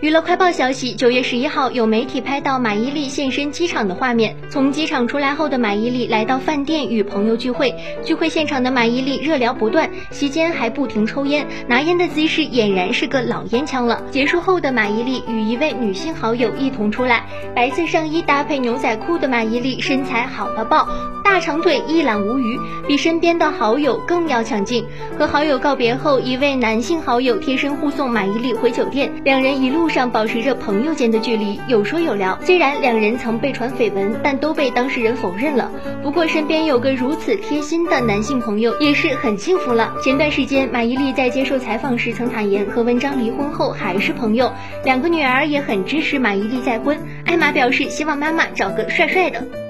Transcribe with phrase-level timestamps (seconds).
[0.00, 4.36] 娱乐快报消息，九月十一号，有媒体拍到马伊琍现身机场的画面。
[4.48, 7.74] 从机场出来后的马伊琍来到饭店与朋友聚会，
[8.04, 14.00] 聚会现场的马伊琍热聊不断，席间还不停抽烟，拿烟的姿势俨然是个老烟枪了。
[14.12, 20.86] 结束后的马伊琍与一位女性好友一同出来，白色上衣搭配牛仔裤的马伊琍身材好到爆。
[21.28, 24.86] 大长腿一览无余，比身边的好友更要抢镜。
[25.18, 32.36] 和好友告别后，一位男性好友贴身护送马伊琍回酒店，两人一路上保持着朋友间的距离，有说有聊。
[32.40, 35.70] 虽然两人曾被传绯闻，但都被当事人否认了。
[36.02, 39.92] 不过身边有个如此贴心的男性朋友，也是很幸福了。
[40.02, 44.50] 前段时间，马伊琍在接受采访时曾坦言，和文章离婚后还是朋友，
[44.82, 46.98] 两个女儿也很支持马伊琍再婚。
[47.26, 49.67] 艾玛表示，希望妈妈找个帅帅的。